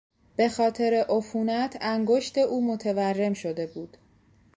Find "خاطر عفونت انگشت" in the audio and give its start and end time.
0.49-2.37